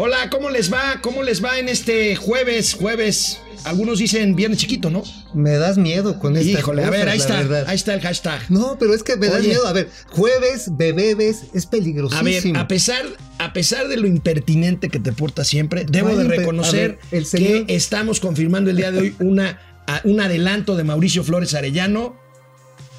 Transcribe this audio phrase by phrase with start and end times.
[0.00, 1.00] Hola, ¿cómo les va?
[1.02, 2.74] ¿Cómo les va en este jueves?
[2.74, 3.40] Jueves.
[3.64, 5.02] Algunos dicen viernes chiquito, ¿no?
[5.34, 7.38] Me das miedo con esta Híjole, a ver, ahí está.
[7.66, 8.42] Ahí está el hashtag.
[8.48, 9.48] No, pero es que me das Oye.
[9.48, 9.66] miedo.
[9.66, 12.52] A ver, jueves, bebebes, es A peligrosísimo.
[12.54, 13.04] ver, a pesar,
[13.38, 17.18] a pesar de lo impertinente que te portas siempre, debo hay de reconocer a ver,
[17.18, 19.58] el señor- que estamos confirmando el día de hoy una,
[19.88, 22.16] a- un adelanto de Mauricio Flores Arellano.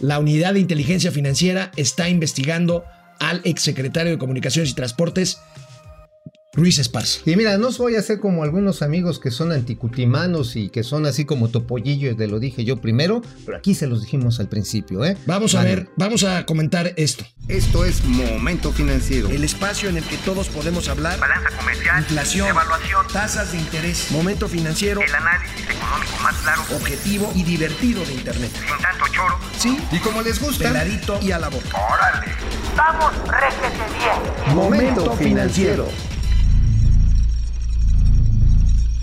[0.02, 2.84] La unidad de inteligencia financiera está investigando
[3.20, 5.40] al exsecretario de Comunicaciones y Transportes,
[6.60, 7.20] Luis Esparza.
[7.26, 10.84] Y mira, no os voy a hacer como algunos amigos que son anticutimanos y que
[10.84, 14.48] son así como topollillos, de lo dije yo primero, pero aquí se los dijimos al
[14.50, 15.18] principio, ¿eh?
[15.26, 17.26] Vamos a ver, vamos a comentar esto.
[17.48, 19.30] Esto es Momento Financiero.
[19.30, 21.20] El espacio en el que todos podemos hablar.
[21.20, 27.32] balanza comercial, Inflación, evaluación, tasas de interés, momento financiero, el análisis económico más claro, objetivo
[27.36, 28.52] y divertido de Internet.
[28.54, 29.40] sin tanto choro.
[29.58, 31.70] Sí, Y como les gusta, peladito y a la boca.
[31.94, 32.32] ¡Órale!
[32.78, 34.56] ¡Vamos, réjete bien!
[34.56, 35.88] Momento Financiero.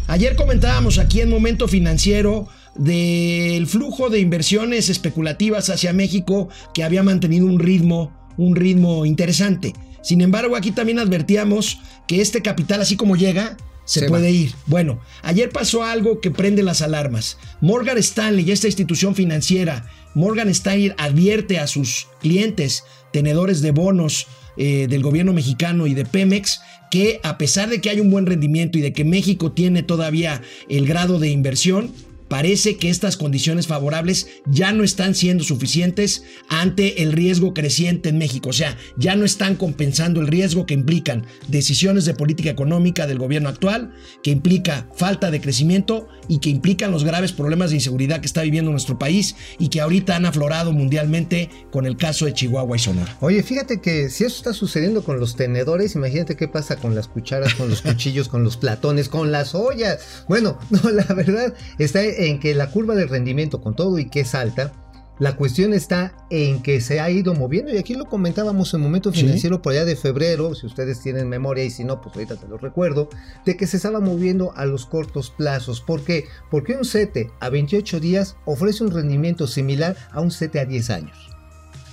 [0.09, 7.03] Ayer comentábamos aquí en Momento Financiero del flujo de inversiones especulativas hacia México que había
[7.03, 9.73] mantenido un ritmo, un ritmo interesante.
[10.03, 14.31] Sin embargo, aquí también advertíamos que este capital, así como llega, se, Se puede va.
[14.31, 14.55] ir.
[14.67, 17.39] Bueno, ayer pasó algo que prende las alarmas.
[17.61, 24.87] Morgan Stanley, esta institución financiera, Morgan Stanley advierte a sus clientes, tenedores de bonos eh,
[24.89, 28.79] del gobierno mexicano y de Pemex, que a pesar de que hay un buen rendimiento
[28.79, 31.93] y de que México tiene todavía el grado de inversión,
[32.29, 38.19] parece que estas condiciones favorables ya no están siendo suficientes ante el riesgo creciente en
[38.19, 38.51] México.
[38.51, 43.19] O sea, ya no están compensando el riesgo que implican decisiones de política económica del
[43.19, 48.21] gobierno actual, que implica falta de crecimiento y que implican los graves problemas de inseguridad
[48.21, 52.35] que está viviendo nuestro país y que ahorita han aflorado mundialmente con el caso de
[52.35, 53.17] Chihuahua y Sonora.
[53.21, 57.09] Oye, fíjate que si eso está sucediendo con los tenedores, imagínate qué pasa con las
[57.09, 60.25] cucharas, con los cuchillos, con los platones, con las ollas.
[60.29, 64.21] Bueno, no, la verdad está en que la curva de rendimiento, con todo y que
[64.21, 64.73] es alta,
[65.19, 69.13] la cuestión está en que se ha ido moviendo, y aquí lo comentábamos en momento
[69.13, 69.21] Sí.
[69.21, 72.47] financiero por allá de febrero, si ustedes tienen memoria, y si no, pues ahorita te
[72.47, 73.09] lo recuerdo,
[73.47, 75.81] de que se estaba moviendo a los cortos plazos.
[75.81, 76.27] ¿Por qué?
[76.51, 80.91] Porque un CETE a 28 días ofrece un rendimiento similar a un CETE a 10
[80.91, 81.31] años.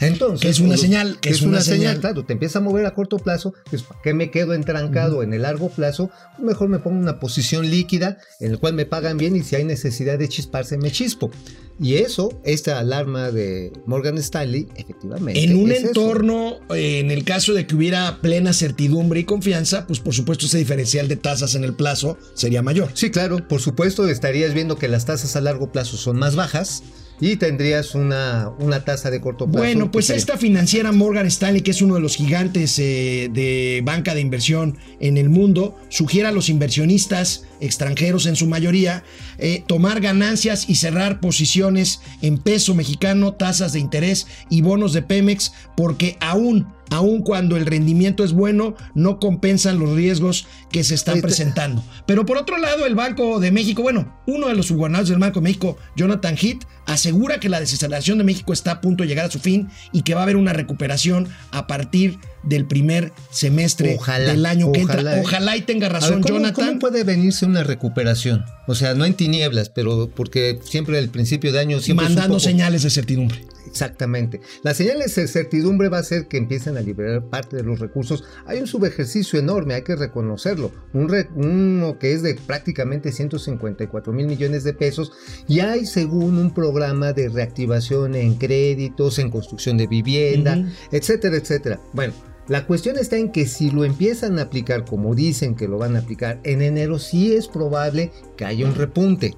[0.07, 1.99] Entonces, Que es una señal, que es una señal.
[1.99, 5.33] claro, te empieza a mover a corto plazo, pues ¿para qué me quedo entrancado en
[5.33, 6.09] el largo plazo?
[6.39, 9.63] Mejor me pongo una posición líquida en la cual me pagan bien y si hay
[9.63, 11.31] necesidad de chisparse me chispo.
[11.79, 15.43] Y eso, esta alarma de Morgan Stanley, efectivamente.
[15.43, 19.87] En un es entorno, eh, en el caso de que hubiera plena certidumbre y confianza,
[19.87, 22.91] pues por supuesto ese diferencial de tasas en el plazo sería mayor.
[22.93, 26.83] Sí, claro, por supuesto estarías viendo que las tasas a largo plazo son más bajas
[27.23, 29.59] y tendrías una, una tasa de corto plazo.
[29.59, 34.13] Bueno, pues esta financiera Morgan Stanley, que es uno de los gigantes eh, de banca
[34.13, 39.05] de inversión en el mundo, sugiere a los inversionistas extranjeros en su mayoría
[39.37, 45.01] eh, tomar ganancias y cerrar posiciones en peso mexicano, tasas de interés y bonos de
[45.01, 50.95] Pemex, porque aún, aún cuando el rendimiento es bueno, no compensan los riesgos que se
[50.95, 51.83] están presentando.
[52.05, 55.39] Pero por otro lado, el Banco de México, bueno, uno de los subgobernadores del Banco
[55.39, 59.25] de México, Jonathan Heath, asegura que la desaceleración de México está a punto de llegar
[59.25, 63.95] a su fin y que va a haber una recuperación a partir del primer semestre
[63.97, 64.95] Ojalá, del año que entra.
[64.95, 65.21] ojalá.
[65.21, 66.67] Ojalá y tenga ver, razón, ¿cómo, Jonathan.
[66.67, 68.43] ¿Cómo puede venirse una recuperación?
[68.67, 72.83] O sea, no en tinieblas, pero porque siempre al principio de año siempre mandando señales
[72.83, 73.45] de certidumbre.
[73.73, 74.39] Exactamente.
[74.61, 78.23] Las señales de certidumbre va a ser que empiecen a liberar parte de los recursos.
[78.45, 80.71] Hay un subejercicio enorme, hay que reconocerlo.
[80.93, 85.11] Un re- uno que es de prácticamente 154 mil millones de pesos.
[85.47, 91.79] Y hay, según un programa de reactivación en créditos, en construcción de vivienda, etcétera, etcétera.
[91.93, 92.13] Bueno.
[92.49, 95.95] La cuestión está en que si lo empiezan a aplicar como dicen que lo van
[95.95, 99.33] a aplicar en enero, sí es probable que haya un repunte.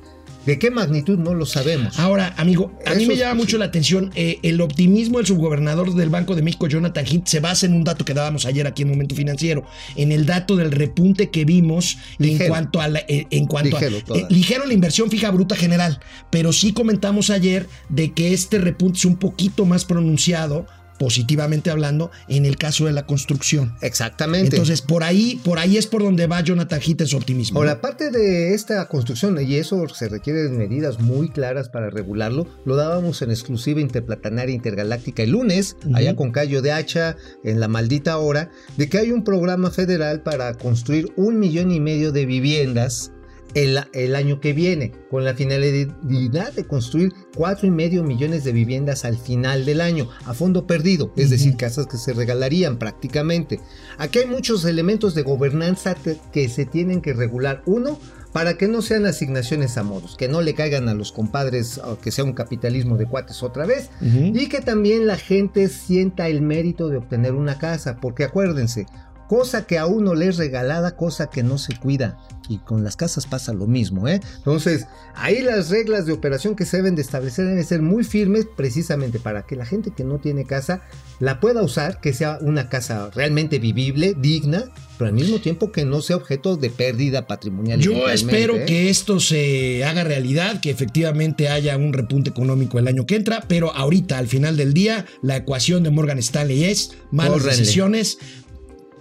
[0.45, 1.17] ¿De qué magnitud?
[1.17, 1.97] No lo sabemos.
[1.99, 6.09] Ahora, amigo, a mí me llama mucho la atención eh, el optimismo del subgobernador del
[6.09, 8.89] Banco de México, Jonathan Heath, se basa en un dato que dábamos ayer aquí en
[8.89, 13.47] Momento Financiero, en el dato del repunte que vimos en cuanto a la, eh, en
[13.47, 15.99] cuanto Ligero a eh, ligero la inversión fija bruta general,
[16.29, 22.11] pero sí comentamos ayer de que este repunte es un poquito más pronunciado positivamente hablando
[22.27, 23.75] en el caso de la construcción.
[23.81, 24.55] Exactamente.
[24.55, 27.59] Entonces, por ahí, por ahí es por donde va Jonathan Heath en su optimismo.
[27.59, 27.77] Ahora, ¿no?
[27.77, 32.75] aparte de esta construcción, y eso se requiere de medidas muy claras para regularlo, lo
[32.75, 38.17] dábamos en exclusiva interplatanaria intergaláctica el lunes, allá con Cayo de Hacha, en la maldita
[38.17, 43.11] hora, de que hay un programa federal para construir un millón y medio de viviendas
[43.55, 48.51] el, el año que viene, con la finalidad de construir cuatro y medio millones de
[48.51, 53.59] viviendas al final del año, a fondo perdido, es decir, casas que se regalarían prácticamente.
[53.97, 55.95] Aquí hay muchos elementos de gobernanza
[56.31, 57.63] que- se tienen que regular.
[57.65, 57.97] Uno,
[58.33, 62.11] para que no sean asignaciones a modos, que no le caigan a los compadres, que
[62.11, 66.89] sea un capitalismo de cuates otra vez, y que también la gente sienta el mérito
[66.89, 68.85] de obtener una casa, porque acuérdense,
[69.27, 72.17] cosa que a uno le es regalada, cosa que no se cuida.
[72.47, 74.21] Y con las casas pasa lo mismo, ¿eh?
[74.37, 74.85] Entonces,
[75.15, 79.19] ahí las reglas de operación que se deben de establecer deben ser muy firmes precisamente
[79.19, 80.83] para que la gente que no tiene casa
[81.19, 84.65] la pueda usar, que sea una casa realmente vivible, digna,
[84.97, 87.79] pero al mismo tiempo que no sea objeto de pérdida patrimonial.
[87.79, 88.65] Yo espero ¿eh?
[88.65, 93.43] que esto se haga realidad, que efectivamente haya un repunte económico el año que entra,
[93.47, 98.17] pero ahorita, al final del día, la ecuación de Morgan Stanley es malas decisiones,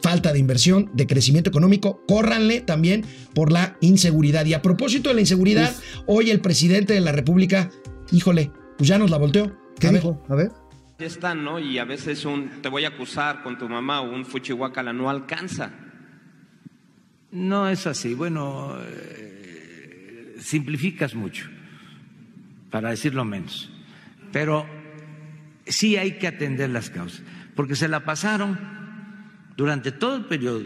[0.05, 4.45] falta de inversión, de crecimiento económico, córranle también por la inseguridad.
[4.45, 5.75] Y a propósito de la inseguridad,
[6.07, 7.71] hoy el presidente de la República,
[8.13, 9.59] híjole, pues ya nos la volteó.
[9.81, 10.03] ¿Qué A ver.
[10.03, 10.23] dijo?
[10.29, 10.51] A ver.
[10.99, 11.59] Ya están, ¿no?
[11.59, 15.09] Y a veces un te voy a acusar con tu mamá o un fuchihuacala no
[15.09, 15.73] alcanza.
[17.31, 18.13] No es así.
[18.13, 21.49] Bueno, eh, simplificas mucho,
[22.71, 23.71] para decirlo menos.
[24.33, 24.67] Pero
[25.67, 27.23] sí hay que atender las causas,
[27.57, 28.84] porque se la pasaron
[29.57, 30.63] durante todo el periodo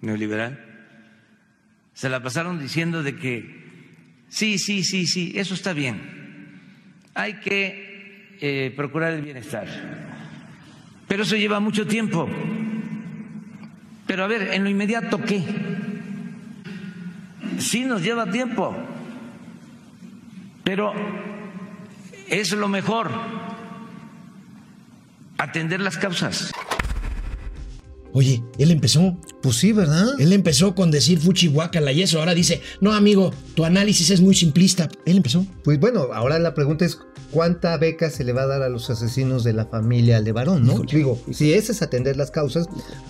[0.00, 0.64] neoliberal,
[1.94, 3.64] se la pasaron diciendo de que
[4.28, 6.00] sí, sí, sí, sí, eso está bien.
[7.14, 9.66] Hay que eh, procurar el bienestar.
[11.08, 12.28] Pero eso lleva mucho tiempo.
[14.06, 15.42] Pero a ver, en lo inmediato, ¿qué?
[17.58, 18.76] Sí nos lleva tiempo,
[20.62, 20.92] pero
[22.28, 23.10] es lo mejor
[25.36, 26.52] atender las causas.
[28.18, 29.16] Oye, él empezó.
[29.40, 30.08] Pues sí, ¿verdad?
[30.18, 32.18] Él empezó con decir fuchihuacala y eso.
[32.18, 34.88] Ahora dice, no, amigo, tu análisis es muy simplista.
[35.06, 35.46] Él empezó.
[35.62, 36.98] Pues bueno, ahora la pregunta es
[37.30, 40.72] cuánta beca se le va a dar a los asesinos de la familia Levarón, ¿no?
[40.72, 40.90] Híjole.
[40.96, 42.66] Digo, si ese es atender las causas,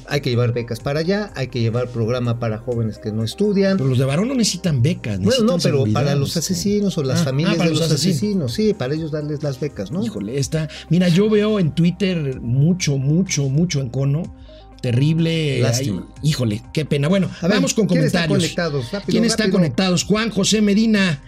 [0.08, 3.78] hay que llevar becas para allá, hay que llevar programa para jóvenes que no estudian.
[3.78, 5.20] Pero los de varón no necesitan becas.
[5.20, 6.40] Bueno, no, necesitan pero para los este.
[6.40, 8.50] asesinos o las Ah, familias ah, para de los, los asesinos.
[8.50, 8.52] asesinos.
[8.52, 10.05] sí, para ellos darles las becas, ¿no?
[10.05, 10.69] Híjole, esta.
[10.90, 14.37] Mira, yo veo en Twitter mucho, mucho, mucho encono.
[14.81, 15.61] Terrible.
[15.61, 16.05] Lástima.
[16.23, 17.09] Ay, híjole, qué pena.
[17.09, 18.55] Bueno, A ver, vamos con ¿quién está comentarios.
[18.55, 18.93] conectados?
[18.93, 20.05] Rápido, ¿Quién está conectados?
[20.05, 21.21] Juan José Medina.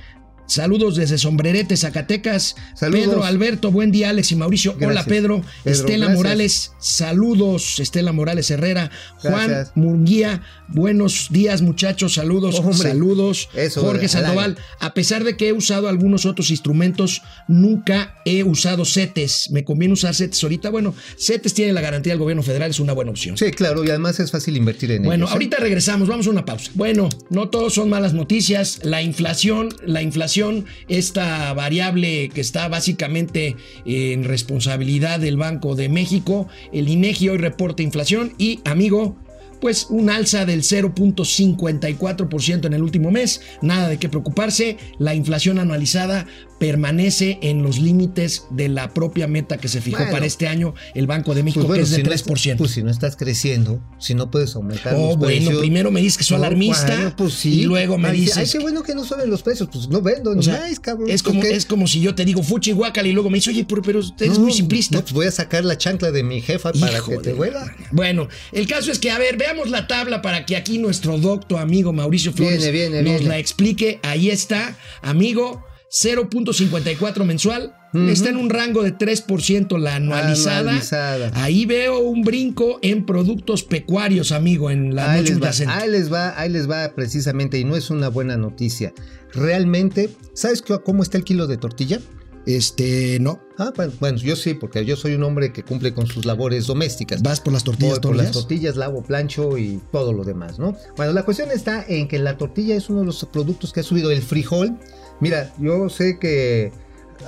[0.50, 2.56] Saludos desde Sombrerete, Zacatecas.
[2.74, 3.06] Saludos.
[3.06, 4.76] Pedro Alberto, buen día, Alex y Mauricio.
[4.82, 5.04] Hola.
[5.04, 5.42] Pedro.
[5.42, 6.16] Pedro, Estela gracias.
[6.16, 7.78] Morales, saludos.
[7.78, 8.90] Estela Morales Herrera.
[9.18, 9.68] Juan.
[9.76, 12.14] Munguía, buenos días, muchachos.
[12.14, 13.48] Saludos, saludos.
[13.54, 18.42] eso, Jorge al Sandoval, a pesar de que he usado algunos otros instrumentos, nunca he
[18.42, 19.50] usado CETES.
[19.52, 20.70] Me conviene usar CETES ahorita.
[20.70, 23.36] Bueno, CETES tiene la garantía del gobierno federal, es una buena opción.
[23.36, 25.30] Sí, claro, y además es fácil invertir en Bueno, ellos.
[25.30, 25.32] ¿eh?
[25.34, 26.72] ahorita regresamos, vamos a una pausa.
[26.74, 28.80] Bueno, no todos son malas noticias.
[28.82, 30.39] La inflación, la inflación,
[30.88, 37.82] esta variable que está básicamente en responsabilidad del Banco de México, el INEGI hoy reporta
[37.82, 39.16] inflación y, amigo,
[39.60, 45.58] pues un alza del 0.54% en el último mes, nada de qué preocuparse, la inflación
[45.58, 46.26] anualizada
[46.58, 50.12] permanece en los límites de la propia meta que se fijó Bueno.
[50.12, 52.50] para este año el Banco de México, Pues bueno, que es de si no 3%.
[52.52, 55.58] est- pues si no estás creciendo, si no puedes aumentar Oh, los bueno, precios.
[55.60, 57.60] primero me dices que soy No, alarmista bueno, pues sí.
[57.60, 58.36] y luego me dices.
[58.36, 61.08] Ay, qué bueno que no suben los precios, pues no vendo o sea, más, cabrón.
[61.08, 63.54] es, pues, como, es como si yo te digo fuchi guacal y luego me dices,
[63.54, 64.96] oye, pero, pero usted es No, muy simplista.
[64.96, 67.74] No, pues voy a sacar la chancla de mi jefa para que te vuela.
[67.90, 71.58] Bueno, el caso es que, a ver, veamos la tabla para que aquí nuestro docto
[71.58, 73.28] amigo Mauricio Flores Viene, viene, nos viene.
[73.28, 74.00] la explique.
[74.02, 77.74] Ahí está, amigo, 0.54 mensual.
[77.92, 80.60] Está en un rango de 3% la anualizada.
[80.60, 81.32] Anualizada.
[81.34, 85.72] Ahí veo un brinco en productos pecuarios, amigo, en la Ahí noche les, va, subyacente.
[85.74, 88.92] ahí les va, ahí les va precisamente, y no es una buena noticia.
[89.32, 91.98] Realmente, ¿sabes cómo está el kilo de tortilla?
[92.46, 93.40] Este, no.
[93.58, 96.66] Ah, bueno, bueno, yo sí, porque yo soy un hombre que cumple con sus labores
[96.66, 97.22] domésticas.
[97.22, 100.76] Vas por las tortillas Voy por las tortillas, lavo, plancho y todo lo demás, ¿no?
[100.96, 103.82] Bueno, la cuestión está en que la tortilla es uno de los productos que ha
[103.82, 104.78] subido el frijol.
[105.20, 106.72] Mira, yo sé que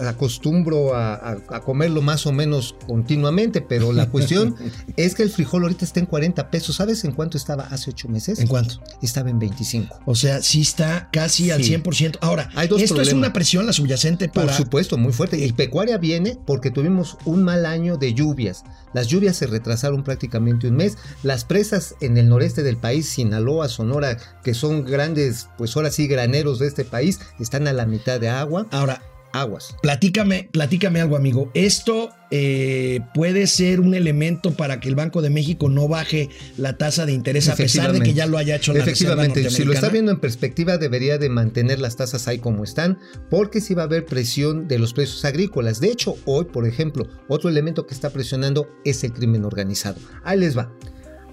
[0.00, 4.54] acostumbro a, a- a comerlo más o menos continuamente, pero la cuestión
[4.96, 6.76] es que el frijol ahorita está en 40 pesos.
[6.76, 8.38] ¿Sabes en cuánto estaba hace 8 meses?
[8.38, 8.80] ¿En cuánto?
[9.02, 10.00] Estaba en 25.
[10.06, 11.74] O sea, sí está casi al Sí.
[11.74, 12.18] 100%.
[12.20, 14.46] Ahora, Hay dos esto es una presión la subyacente para...
[14.48, 15.38] Por supuesto, muy fuerte.
[15.44, 18.64] Y pecuaria viene porque tuvimos un mal año de lluvias.
[18.94, 20.98] Las lluvias se retrasaron prácticamente un mes.
[21.22, 26.06] Las presas en el noreste del país, Sinaloa, Sonora, que son grandes, pues ahora sí,
[26.06, 28.66] graneros de este país, están a la mitad de agua.
[28.70, 29.02] Ahora,
[29.32, 29.74] aguas.
[29.82, 31.50] Platícame, platícame algo, amigo.
[31.54, 36.78] Esto eh, puede ser un elemento para que el Banco de México no baje la
[36.78, 39.64] tasa de interés a pesar de que ya lo haya hecho la Reserva Efectivamente, si
[39.64, 42.98] lo está viendo en perspectiva, debería de mantener las tasas ahí como están,
[43.28, 45.80] porque sí va a haber presión de los precios agrícolas.
[45.80, 50.00] De hecho, hoy, por ejemplo, otro elemento que está presionando es el crimen organizado.
[50.24, 50.72] Ahí les va.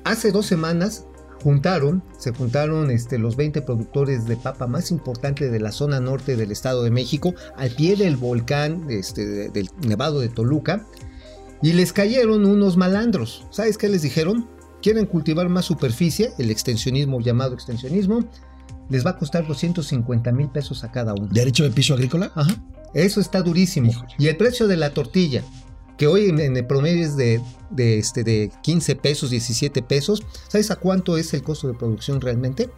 [0.03, 1.05] Hace dos semanas
[1.43, 6.35] juntaron, se juntaron este, los 20 productores de papa más importantes de la zona norte
[6.35, 10.85] del Estado de México, al pie del volcán este, de- del Nevado de Toluca,
[11.61, 13.45] y les cayeron unos malandros.
[13.51, 14.47] ¿Sabes qué les dijeron?
[14.81, 18.23] Quieren cultivar más superficie, el extensionismo llamado extensionismo,
[18.89, 21.27] les va a costar 250 mil pesos a cada uno.
[21.31, 22.31] ¿Derecho de piso agrícola?
[22.35, 22.55] Ajá.
[22.93, 23.91] Eso está durísimo.
[23.91, 24.13] Híjole.
[24.17, 25.43] Y el precio de la tortilla,
[25.99, 30.23] que hoy en, el promedio es de, de, este, de 15 pesos, 17 pesos.
[30.47, 32.69] ¿Sabes a cuánto es el costo de producción realmente?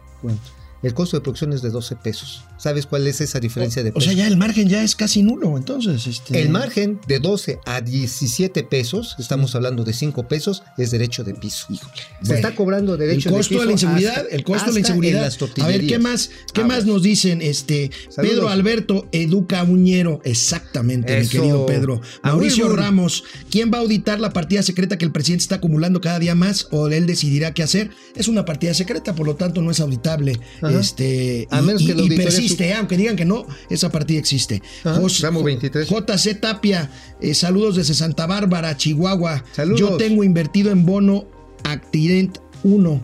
[0.84, 2.44] El costo de producción es de 12 pesos.
[2.58, 4.12] ¿Sabes cuál es esa diferencia de O precio?
[4.12, 6.06] sea, ya el margen ya es casi nulo, entonces.
[6.08, 11.24] Este, El margen de 12 a 17 pesos, estamos hablando de 5 pesos, es derecho
[11.24, 11.68] de piso.
[11.74, 11.80] Se
[12.22, 13.50] Bueno, está cobrando El derecho de piso.
[13.50, 15.22] costo de la inseguridad, hasta- el costo de la inseguridad.
[15.22, 17.42] las A ver, ¿qué más, qué más nos dicen?
[17.42, 18.36] Este, Saludos.
[18.36, 22.02] Pedro Alberto Educa Muñero, exactamente, mi querido Pedro.
[22.24, 22.80] Mauricio Wilbur.
[22.80, 26.36] Ramos, ¿quién va a auditar la partida secreta que el presidente está acumulando cada día
[26.36, 27.92] más o él decidirá qué hacer?
[28.16, 30.40] Es una partida secreta, por lo tanto no es auditable.
[30.62, 30.71] Ajá.
[30.80, 32.78] Este, a y, menos que y, y persiste, su...
[32.78, 34.62] aunque digan que no, esa partida existe.
[34.84, 35.88] José, 23.
[35.88, 39.44] JC Tapia, eh, saludos desde Santa Bárbara, Chihuahua.
[39.52, 39.80] Saludos.
[39.80, 41.26] Yo tengo invertido en bono
[41.64, 43.02] Accident 1.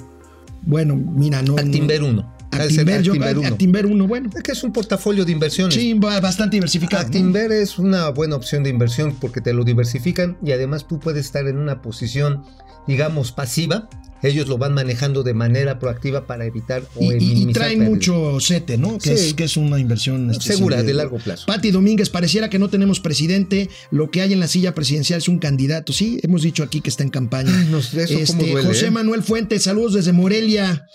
[0.64, 1.58] Bueno, mira, no.
[1.58, 2.37] Actinver 1.
[2.52, 3.48] A Actinver, yo, Actinver 1.
[3.48, 4.30] Actinver 1, bueno.
[4.36, 5.74] Es que es un portafolio de inversiones.
[5.74, 7.04] Sí, bastante diversificado.
[7.04, 7.56] Actinver ¿no?
[7.56, 11.48] es una buena opción de inversión porque te lo diversifican y además tú puedes estar
[11.48, 12.44] en una posición,
[12.88, 13.90] digamos, pasiva.
[14.24, 18.40] Ellos lo van manejando de manera proactiva para evitar o y, y, y traen mucho
[18.40, 18.98] sete, ¿no?
[18.98, 21.46] Que, es, una inversión este, segura de, largo plazo.
[21.46, 23.70] Pati Domínguez, pareciera que no tenemos presidente.
[23.92, 25.94] Lo que hay en la silla presidencial es un candidato.
[25.94, 27.52] Sí, hemos dicho aquí que está en campaña.
[27.78, 28.88] Este, José?
[28.88, 28.92] ¿eh?
[28.92, 30.88] Manuel Fuentes, saludos desde Morelia.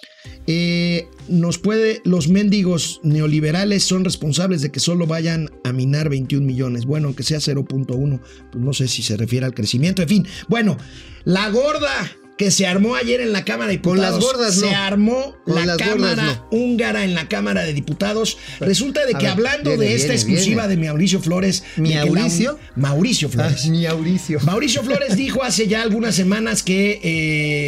[0.47, 6.47] Eh, nos puede, los mendigos neoliberales son responsables de que solo vayan a minar 21
[6.47, 6.85] millones.
[6.85, 10.02] Bueno, aunque sea 0.1, pues no sé si se refiere al crecimiento.
[10.02, 10.76] En fin, bueno,
[11.25, 14.14] la gorda que se armó ayer en la Cámara de Con Diputados.
[14.16, 14.76] las gordas, se no.
[14.76, 18.38] armó Con la gordas, Cámara húngara en la Cámara de Diputados.
[18.60, 20.82] Resulta de que ver, hablando viene, de esta viene, exclusiva viene.
[20.82, 21.62] de Mauricio Flores.
[21.76, 22.58] de que la ¿Mauricio?
[22.76, 23.62] Mauricio Flores.
[23.64, 24.40] Ah, ni Mauricio.
[24.40, 27.00] Mauricio Flores dijo hace ya algunas semanas que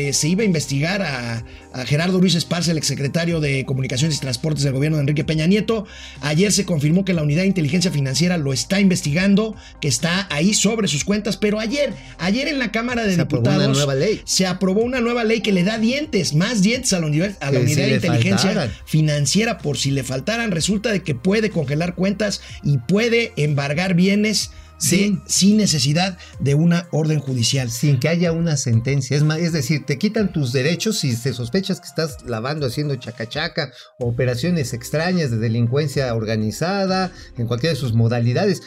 [0.08, 4.20] eh, se iba a investigar a, a Gerardo Luis Esparza, el exsecretario de Comunicaciones y
[4.20, 5.86] Transportes del gobierno de Enrique Peña Nieto.
[6.20, 10.54] Ayer se confirmó que la Unidad de Inteligencia Financiera lo está investigando, que está ahí
[10.54, 13.94] sobre sus cuentas, pero ayer, ayer en la Cámara de Se aprobó Diputados una nueva
[13.94, 14.20] ley.
[14.24, 17.50] se aprobó una nueva ley que le da dientes, más dientes a la, unidad- a
[17.52, 18.72] la si Unidad de Inteligencia faltaran.
[18.86, 20.50] Financiera por si le faltaran.
[20.50, 24.96] Resulta de que puede congelar cuentas y puede embargar bienes Sí.
[24.98, 27.70] de- sin necesidad de una orden judicial.
[27.70, 29.16] sin que haya una sentencia.
[29.16, 32.96] Es, más, es decir, te quitan tus derechos si te sospechas que estás lavando, haciendo
[32.96, 38.62] chacachaca, operaciones extrañas de delincuencia organizada, en cualquiera de sus modalidades.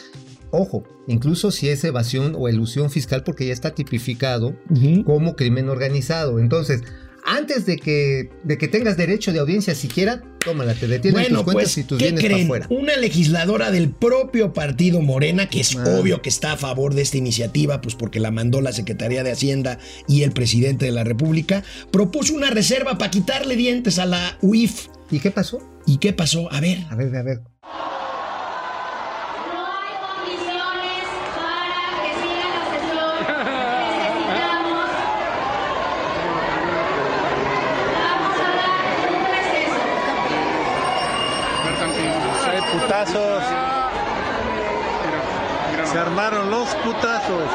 [0.50, 4.54] Ojo, incluso si es evasión o elusión fiscal, porque ya está tipificado
[5.04, 6.38] como crimen organizado.
[6.38, 6.82] Entonces,
[7.24, 11.44] antes de que, de que tengas derecho de audiencia siquiera, tómala, te detienen Bueno, tus
[11.52, 12.66] cuentas pues, y tus ¿qué bienes para afuera.
[12.70, 15.84] Una legisladora del propio partido Morena, que es Ah.
[16.00, 19.32] obvio que está a favor de esta iniciativa, pues porque la mandó la Secretaría de
[19.32, 24.38] Hacienda y el presidente de la República, propuso una reserva para quitarle dientes a la
[24.40, 24.86] UIF.
[25.10, 25.58] ¿Y qué pasó?
[25.84, 26.50] ¿Y qué pasó?
[26.50, 26.78] A ver.
[26.88, 27.40] A ver, a ver.
[27.42, 27.48] No
[29.66, 33.10] hay condiciones para que siga la sesión.
[33.88, 34.88] Necesitamos.
[37.94, 38.78] Vamos a dar
[39.16, 39.82] un receso.
[42.50, 43.42] Hay putazos.
[45.92, 47.48] Se armaron los putazos.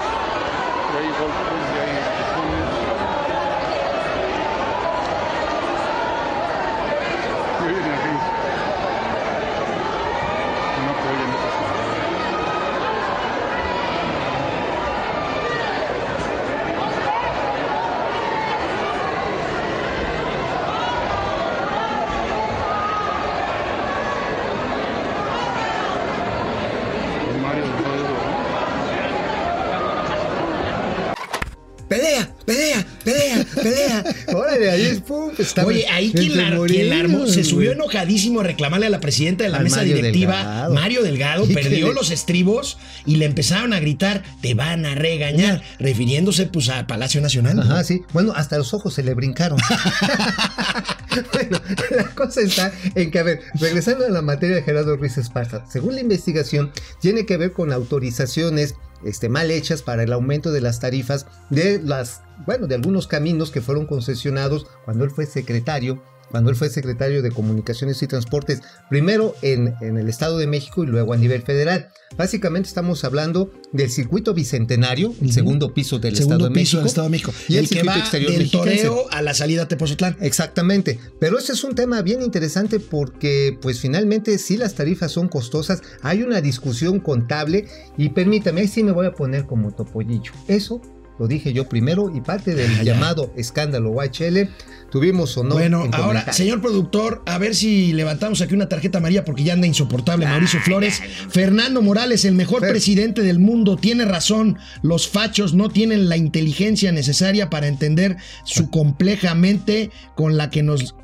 [31.93, 34.03] Pelea, pelea, pelea, pelea.
[34.35, 38.39] Órale, ahí es pum, está Oye, ahí quien la, quien la armó se subió enojadísimo
[38.39, 40.73] a reclamarle a la presidenta de la Al mesa Mario directiva, Delgado.
[40.73, 46.47] Mario Delgado, perdió los estribos y le empezaron a gritar, te van a regañar, refiriéndose
[46.47, 47.57] pues a Palacio Nacional.
[47.57, 47.62] ¿no?
[47.62, 48.01] Ajá, sí.
[48.12, 49.59] Bueno, hasta los ojos se le brincaron.
[51.33, 51.62] bueno,
[51.95, 55.63] la cosa está en que, a ver, regresando a la materia de Gerardo Ruiz Esparza,
[55.69, 58.73] según la investigación, tiene que ver con autorizaciones
[59.05, 63.51] este, mal hechas para el aumento de las tarifas de las, bueno, de algunos caminos
[63.51, 66.01] que fueron concesionados cuando él fue secretario
[66.34, 70.84] cuando él fue secretario de Comunicaciones y Transportes, primero en, en, el Estado de México
[70.84, 71.90] y luego a nivel federal.
[72.18, 75.32] Básicamente estamos hablando del circuito bicentenario, el uh -huh.
[75.32, 76.80] segundo piso del segundo Estado de piso México.
[76.80, 77.34] Del Estado de México.
[77.48, 80.18] Y el, el que circuito va exterior del toreo a la salida a Tepozotlán.
[80.22, 81.00] Exactamente.
[81.20, 85.84] Pero este es un tema bien interesante porque, pues finalmente, si las tarifas son costosas,
[86.02, 90.32] hay una discusión contable y permítame, ahí sí me voy a poner como topollillo.
[90.48, 90.82] Eso
[91.20, 94.50] lo dije yo primero y parte del Ah, llamado escándalo UHL
[94.89, 95.55] tuvimos o no.
[95.55, 99.53] Bueno, en ahora, señor productor, a ver si levantamos aquí una tarjeta amarilla porque ya
[99.53, 101.01] anda insoportable Mauricio Flores.
[101.29, 102.72] Fernando Morales, el mejor Fer.
[102.72, 104.58] presidente del mundo, tiene razón.
[104.82, 110.63] Los fachos no tienen la inteligencia necesaria para entender su compleja mente con la que
[110.63, 110.96] nos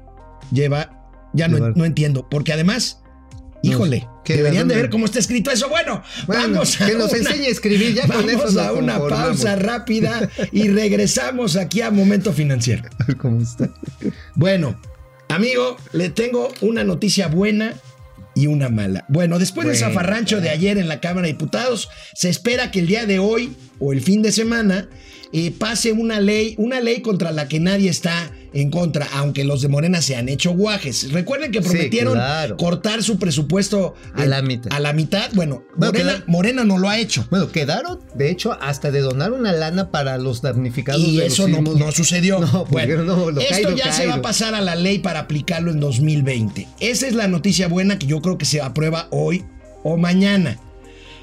[0.52, 0.96] lleva.
[1.34, 3.02] Ya no entiendo, porque además,
[3.62, 5.70] híjole, deberían de ver cómo está escrito eso.
[5.70, 8.58] Bueno, Bueno, vamos a que nos una- enseñe a escribir, ya con vamos eso nos
[8.58, 12.84] a una pausa rápida y regresamos aquí a Momento Financiero.
[13.00, 13.70] A ver cómo está.
[14.36, 14.80] Bueno,
[15.30, 17.74] amigo, le tengo una noticia buena
[18.36, 19.06] y una mala.
[19.10, 22.80] Bueno, después del Bueno, zafarrancho de ayer en la Cámara de Diputados, se espera que
[22.80, 24.88] el día de hoy o el fin de semana
[25.34, 29.62] eh, pase una ley, una ley contra la que nadie está en contra, aunque los
[29.62, 31.12] de Morena se han hecho guajes.
[31.12, 32.58] Recuerden que Sí, prometieron claro.
[32.58, 34.72] cortar su presupuesto A la mitad.
[34.74, 35.30] A la mitad.
[35.34, 37.26] Bueno, Bueno, Morena, no lo ha hecho.
[37.30, 41.34] Bueno, quedaron, de hecho, hasta de donar una lana para los damnificados Y de los
[41.34, 42.40] eso no, no sucedió.
[42.50, 45.00] No, porque bueno, no, lo esto caído, ya se va a pasar a la ley
[45.00, 46.68] para aplicarlo en 2020.
[46.80, 49.46] Esa es la noticia buena que yo creo que se aprueba hoy
[49.84, 50.58] o mañana.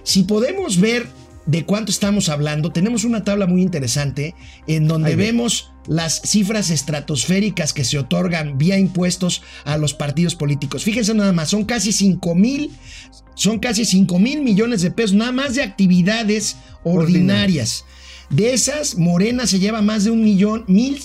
[0.05, 1.07] Si podemos ver
[1.47, 4.35] de cuánto estamos hablando, tenemos una tabla muy interesante
[4.67, 10.35] en donde Ahí vemos las cifras estratosféricas que se otorgan vía impuestos a los partidos
[10.35, 10.83] políticos.
[10.83, 12.73] Fíjense nada más, son casi 5 mil,
[13.37, 17.85] son casi 5 mil millones de pesos, nada más de actividades ordinarias.
[18.31, 21.01] De esas, Morena se lleva más de un millón, mil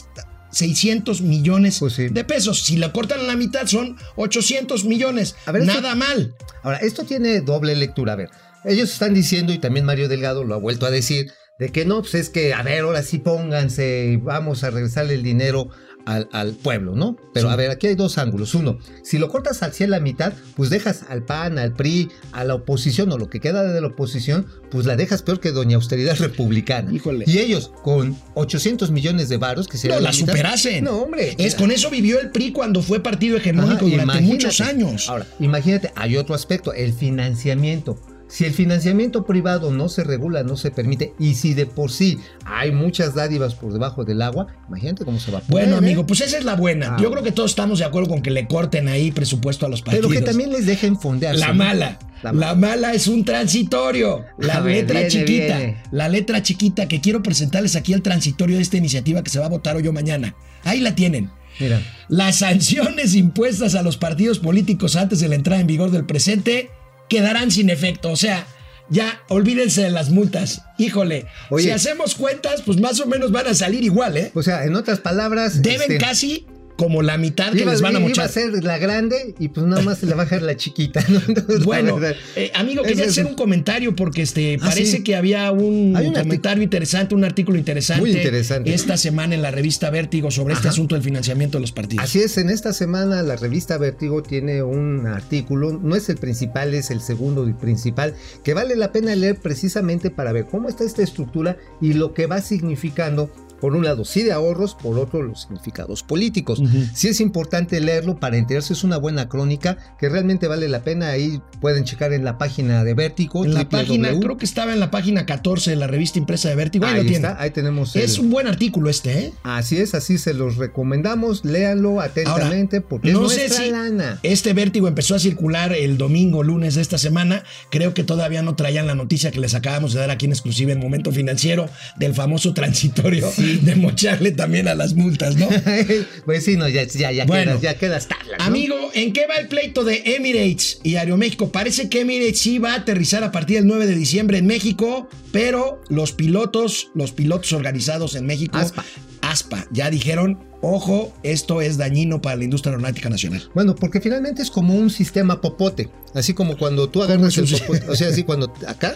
[0.52, 2.08] 600 millones Pues sí.
[2.10, 2.64] de pesos.
[2.64, 5.36] Si la cortan a la mitad, son 800 millones.
[5.46, 6.34] A ver, esto- Nada mal.
[6.64, 8.14] Ahora, esto tiene doble lectura.
[8.14, 8.30] A ver,
[8.66, 12.02] ellos están diciendo, y también Mario Delgado lo ha vuelto a decir, de que no,
[12.02, 15.70] pues es que, a ver, ahora sí pónganse, vamos a regresarle el dinero
[16.08, 17.16] al, al pueblo, ¿no?
[17.36, 17.54] Pero Sí.
[17.54, 18.56] a ver, aquí hay dos ángulos.
[18.56, 22.56] Uno, si lo cortas hacia la mitad, pues dejas al PAN, al PRI, a la
[22.56, 26.18] oposición o lo que queda de la oposición, pues la dejas peor que Doña Austeridad
[26.18, 26.92] Republicana.
[26.92, 27.26] Híjole.
[27.28, 30.84] Y ellos, con 800 millones de varos, que sería No, la mitad- superasen.
[30.86, 31.36] No, hombre.
[31.38, 35.08] Es con eso vivió el PRI cuando fue partido hegemónico Ajá, durante muchos años.
[35.08, 38.00] Ahora, imagínate, hay otro aspecto, el financiamiento.
[38.32, 42.18] Si el financiamiento privado no se regula, no se permite, y si de por sí
[42.46, 45.66] hay muchas dádivas por debajo del agua, imagínate cómo se va a poner.
[45.66, 45.78] bueno, ¿eh?
[45.80, 46.96] amigo, pues esa es la buena.
[46.96, 46.98] Ah.
[47.02, 49.82] Yo creo que todos estamos de acuerdo con que le corten ahí presupuesto a los
[49.82, 50.08] partidos.
[50.08, 51.42] Pero que también les dejen fondearse.
[51.42, 52.00] La mala.
[52.24, 52.94] La La, mala.
[52.94, 54.24] es un transitorio.
[54.38, 55.58] La ver, letra viene, chiquita.
[55.58, 55.84] viene.
[55.92, 59.48] La letra chiquita que quiero presentarles aquí el transitorio de esta iniciativa que se va
[59.48, 60.36] a votar hoy o mañana.
[60.64, 61.32] Ahí la tienen.
[61.60, 66.06] Mira, Las sanciones impuestas a los partidos políticos antes de la entrada en vigor del
[66.06, 66.70] presente
[67.12, 68.10] quedarán sin efecto.
[68.10, 68.48] O sea,
[68.90, 70.62] ya olvídense de las multas.
[70.78, 71.66] Híjole, Oye.
[71.66, 74.32] si hacemos cuentas, pues más o menos van a salir igual, ¿eh?
[74.34, 75.62] o sea, en otras palabras.
[75.62, 76.48] Deben este, casi
[76.82, 78.26] como la mitad que iba, les van a iba mochar.
[78.26, 81.04] a ser la grande y pues nada más se le va a bajar la chiquita.
[81.10, 81.22] ¿no?
[81.28, 82.00] Entonces, Bueno,
[82.36, 85.04] eh, amigo, quería hacer un comentario porque este Ah, parece sí.
[85.04, 88.74] que había un, un comentario interesante, un artículo interesante, Muy interesante.
[88.74, 92.04] esta semana en la revista Vértigo sobre este asunto del financiamiento de los partidos.
[92.06, 96.74] Así es, en esta semana la revista Vertigo tiene un artículo, no es el principal,
[96.74, 100.84] es el segundo y principal, que vale la pena leer precisamente para ver cómo está
[100.84, 103.30] esta estructura y lo que va significando,
[103.62, 106.60] por un lado, sí de ahorros, por otro, los significados políticos.
[106.60, 106.86] Ujú.
[106.94, 111.10] Sí es importante leerlo para enterarse, es una buena crónica que realmente vale la pena,
[111.12, 113.46] ahí pueden checar en la página de Vértigo.
[113.46, 116.56] En la página, creo que estaba en la página 14 de la revista impresa de
[116.56, 116.86] Vértigo.
[116.86, 117.28] Ahí Ahí lo tiene.
[117.28, 119.34] está, ahí tenemos el- Es un buen artículo este, ¿eh?
[119.44, 124.20] Así es, así se los recomendamos, léanlo atentamente porque no es sé si lana.
[124.24, 127.44] este vértigo empezó a circular el domingo, lunes de esta semana.
[127.70, 130.72] Creo que todavía no traían la noticia que les acabamos de dar aquí en exclusiva
[130.72, 133.30] en Momento Financiero del famoso transitorio
[133.62, 135.48] de mocharle también a las multas, ¿no?
[136.26, 137.52] pues sí, no, ya, ya, ya, Bueno.
[137.52, 138.46] quedas, ya quedas tablas, ¿no?
[138.46, 141.52] Amigo, ¿en qué va el pleito de Emirates y Aeroméxico?
[141.52, 145.10] Parece que Emirates sí va a aterrizar a partir del 9 de diciembre en México,
[145.32, 148.86] pero los pilotos, los pilotos organizados en México, Aspa.
[149.22, 153.50] ASPA, ya dijeron, ojo, esto es dañino para la industria aeronáutica nacional.
[153.54, 155.90] Bueno, porque finalmente es como un sistema popote.
[156.14, 157.90] Así como cuando tú agarras el popote.
[157.90, 158.96] O sea, así cuando acá.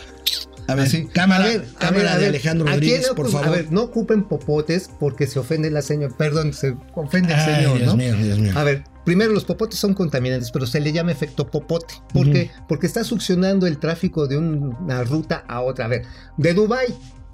[0.67, 1.05] A ver, así.
[1.07, 3.47] cámara, A ver, a cámara ver, de Alejandro Rodríguez, no, por favor.
[3.47, 6.13] A ver, no ocupen popotes porque se ofende la señora.
[6.17, 7.97] Perdón, se ofende el Ay, señor, Dios ¿no?
[7.97, 8.51] mío, Dios mío.
[8.55, 11.95] A ver, primero los popotes son contaminantes, pero se le llama efecto popote.
[12.13, 12.49] ¿Por qué?
[12.67, 15.85] Porque está succionando el tráfico de una ruta a otra.
[15.85, 16.03] A ver,
[16.37, 16.87] de Dubai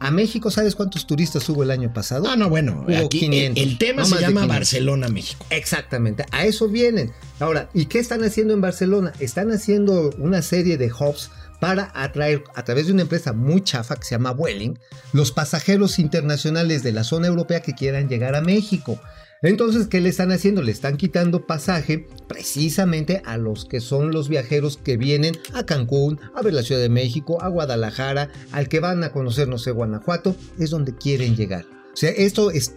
[0.03, 2.25] a México, ¿sabes cuántos turistas hubo el año pasado?
[2.27, 4.47] Ah, no, bueno, Hubo aquí 500, el tema no se llama 500.
[4.47, 5.45] Barcelona, México.
[5.51, 7.11] Exactamente, a eso vienen.
[7.39, 9.13] Ahora, ¿y qué están haciendo en Barcelona?
[9.19, 11.29] Están haciendo una serie de hubs
[11.61, 14.79] para atraer a través de una empresa muy chafa que se llama Vueling
[15.13, 18.99] los pasajeros internacionales de la zona europea que quieran llegar a México.
[19.43, 20.63] Entonces, ¿qué le están haciendo?
[20.63, 26.19] Le están quitando pasaje precisamente a los que son los viajeros que vienen a Cancún,
[26.35, 29.69] a ver la Ciudad de México, a Guadalajara, al que van a conocer, no sé,
[29.69, 31.65] Guanajuato, es donde quieren llegar.
[31.93, 32.73] O sea, esto es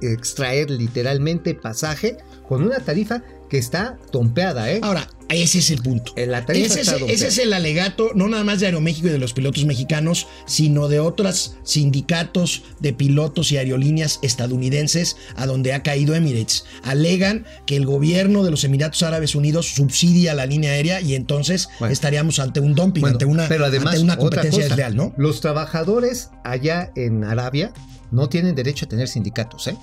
[0.00, 4.80] extraer literalmente pasaje con una tarifa que está tompeada, ¿eh?
[4.82, 6.12] Ahora, ese es el punto.
[6.16, 6.88] La Ese es,
[7.22, 11.00] ese el alegato, no nada más de Aeroméxico y de los pilotos mexicanos, sino de
[11.00, 16.64] otros sindicatos de pilotos y aerolíneas estadounidenses a donde ha caído Emirates.
[16.82, 21.68] Alegan que el gobierno de los Emiratos Árabes Unidos subsidia la línea aérea y entonces
[21.78, 21.92] Bueno.
[21.92, 24.96] estaríamos ante un dumping, Bueno, ante una, pero además, ante una otra competencia cosa, desleal,
[24.96, 25.12] ¿no?
[25.16, 27.72] Los trabajadores allá en Arabia
[28.10, 29.76] no tienen derecho a tener sindicatos, ¿eh?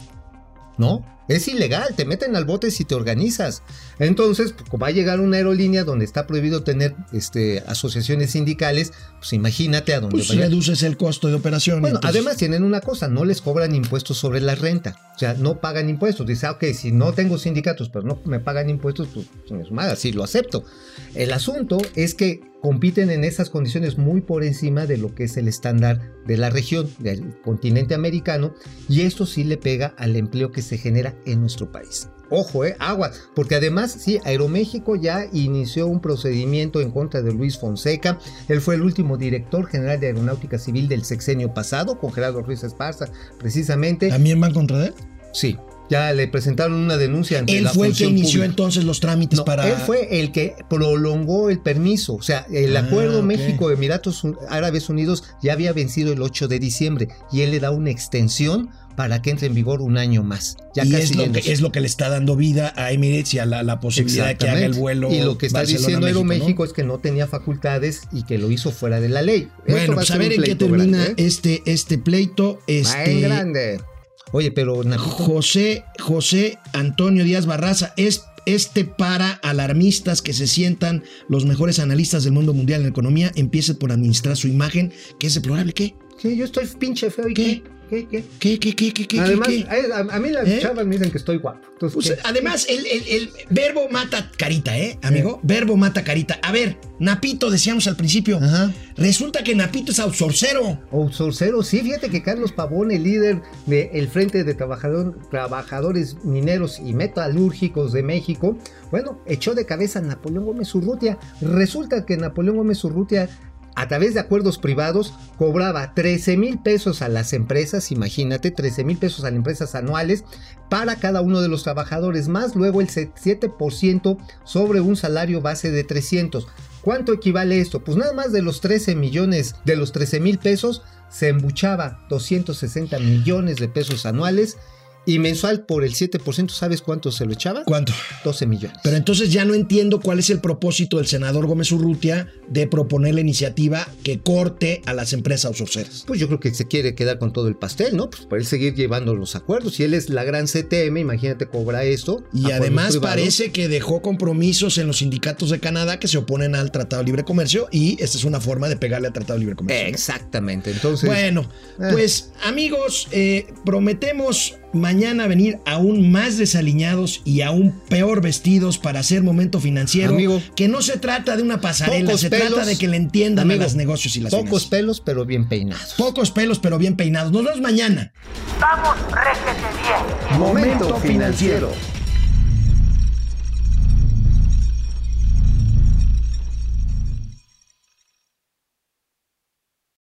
[0.77, 3.63] No, es ilegal, te meten al bote si te organizas.
[3.99, 9.33] Entonces, pues, va a llegar una aerolínea donde está prohibido tener este, asociaciones sindicales, pues
[9.33, 11.81] imagínate a dónde Pues reduces el costo de operación.
[11.81, 14.95] Bueno, entonces- además tienen una cosa, no les cobran impuestos sobre la renta.
[15.15, 16.27] O sea, no pagan impuestos.
[16.27, 19.07] Dice, ah, ok, si no tengo sindicatos, pero no me pagan impuestos,
[19.47, 20.65] pues madre, sí lo acepto.
[21.13, 25.38] El asunto es que compiten en esas condiciones muy por encima de lo que es
[25.38, 28.55] el estándar de la región, del continente americano,
[28.89, 32.10] y esto sí le pega al empleo que se genera en nuestro país.
[32.30, 37.58] Ojo, eh, agua, porque además, sí, Aeroméxico ya inició un procedimiento en contra de Luis
[37.58, 38.19] Fonseca.
[38.47, 42.63] Él fue el último director general de Aeronáutica Civil del sexenio pasado, con Gerardo Ruiz
[42.63, 44.10] Esparza, precisamente.
[44.10, 44.93] ¿También van contra él?
[45.34, 45.58] Sí,
[45.89, 48.45] ya le presentaron una denuncia ante Él la fue el que inició pública.
[48.45, 49.67] entonces los trámites No, para...
[49.67, 52.15] Él fue el que prolongó el permiso.
[52.15, 53.26] O sea, el Ah, acuerdo ok.
[53.26, 57.91] México-Emiratos Árabes Unidos ya había vencido el 8 de diciembre y él le da una
[57.91, 60.56] extensión para que entre en vigor un año más.
[60.74, 63.34] Ya y casi es lo, que, es lo que le está dando vida a Emirates
[63.34, 65.12] y a la, la posibilidad de que haga el vuelo.
[65.12, 66.67] Y lo que está diciendo Aeroméxico ¿no?
[66.67, 69.50] es que no tenía facultades y que lo hizo fuera de la ley.
[69.65, 71.28] Esto Bueno, va pues a ver en qué termina grande, ¿eh?
[71.28, 72.56] este, este pleito.
[72.56, 73.82] Va en Este, grande.
[74.31, 81.45] Oye, pero José, José Antonio Díaz Barraza es este para alarmistas que se sientan los
[81.45, 85.73] mejores analistas del mundo mundial en economía empiecen por administrar su imagen, que es deplorable.
[85.73, 85.95] ¿Qué?
[86.17, 87.43] sí, yo estoy pinche feo y ¿Qué?
[87.43, 88.24] qué, qué, qué.
[88.39, 89.65] ¿Qué, qué, qué, qué, qué, Además, qué?
[89.93, 90.60] A, a mí las ¿Eh?
[90.62, 91.60] chavas me dicen que estoy guapo.
[91.74, 95.39] Entonces, Pues, además, el, el- el verbo mata carita, ¿eh, amigo?
[95.43, 96.39] Verbo mata carita.
[96.41, 98.38] A ver, Napito, decíamos al principio.
[98.38, 98.74] Ajá.
[98.95, 100.80] Resulta que Napito es outsourcero.
[100.91, 106.93] Outsourcero, sí, fíjate que Carlos Pavón, el líder del Frente de Trabajador- Trabajadores Mineros y
[106.93, 108.58] Metalúrgicos de México,
[108.91, 111.17] bueno, echó de cabeza a Napoleón Gómez Urrutia.
[111.41, 113.30] Resulta que Napoleón Gómez Urrutia,
[113.75, 118.97] a través de acuerdos privados, cobraba 13 mil pesos a las empresas, imagínate, 13 mil
[118.97, 120.23] pesos a las empresas anuales
[120.69, 125.83] para cada uno de los trabajadores, más luego el 7% sobre un salario base de
[125.83, 126.47] 300.
[126.81, 127.83] ¿Cuánto equivale esto?
[127.83, 132.99] Pues nada más de los 13 millones, de los 13 mil pesos, se embuchaba 260
[132.99, 134.57] millones de pesos anuales
[135.05, 137.63] y mensual por el 7%, ¿sabes cuánto se lo echaba?
[137.63, 137.93] ¿Cuánto?
[138.23, 138.77] 12 millones.
[138.83, 143.15] Pero entonces ya no entiendo cuál es el propósito del senador Gómez Urrutia de proponer
[143.15, 146.03] la iniciativa que corte a las empresas outsourceras.
[146.07, 148.09] Pues yo creo que se quiere quedar con todo el pastel, ¿no?
[148.09, 149.75] Pues para él seguir llevando los acuerdos.
[149.75, 152.23] Si él es la gran CTM, imagínate cobra esto.
[152.33, 156.71] Y además parece que dejó compromisos en los sindicatos de Canadá que se oponen al
[156.71, 159.55] Tratado de Libre Comercio y esta es una forma de pegarle al Tratado de Libre
[159.55, 159.87] Comercio.
[159.87, 160.71] Exactamente.
[160.71, 161.07] Entonces.
[161.07, 161.89] Bueno, eh.
[161.91, 169.23] pues amigos, eh, prometemos mañana venir aún más desaliñados y aún peor vestidos para hacer
[169.23, 170.13] momento financiero.
[170.13, 170.41] Amigo.
[170.55, 173.61] que no se trata de una pasarela, se pelos, trata de que le entiendan amigo,
[173.61, 174.69] a los negocios y las Pocos finanzas.
[174.69, 175.93] pelos, pero bien peinados.
[175.97, 177.31] Pocos pelos, pero bien peinados.
[177.31, 178.13] Nos vemos mañana.
[178.59, 180.39] Vamos, réjete bien.
[180.39, 181.71] Momento financiero.